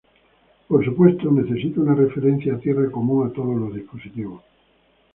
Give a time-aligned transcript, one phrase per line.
[0.67, 4.41] Por supuesto, necesita una referencia a tierra común a todos los dispositivos.